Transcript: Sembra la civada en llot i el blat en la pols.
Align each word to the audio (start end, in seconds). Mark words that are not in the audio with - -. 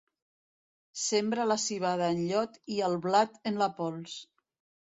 Sembra 1.01 1.45
la 1.51 1.57
civada 1.65 2.09
en 2.15 2.25
llot 2.31 2.57
i 2.77 2.81
el 2.89 2.99
blat 3.07 3.39
en 3.53 3.63
la 3.65 3.73
pols. 3.83 4.21